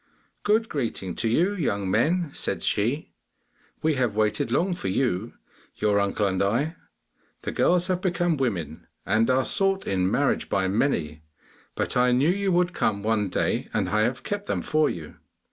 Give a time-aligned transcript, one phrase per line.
[0.41, 3.11] 'Good greeting to you, young men!' said she,
[3.83, 5.33] 'we have waited long for you,
[5.75, 6.75] your uncle and I.
[7.43, 11.21] The girls have become women, and are sought, in marriage by many,
[11.75, 15.17] but I knew you would come one day, and I have kept them for you.